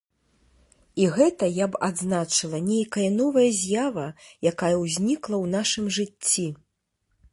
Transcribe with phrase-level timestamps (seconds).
[1.03, 4.07] І гэта, я б адзначыла, нейкая новая з'ява,
[4.53, 6.47] якая ўзнікла ў нашым жыцці.